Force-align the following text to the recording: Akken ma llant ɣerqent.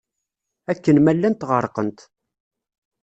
Akken 0.71 0.97
ma 1.01 1.13
llant 1.15 1.47
ɣerqent. 1.49 1.99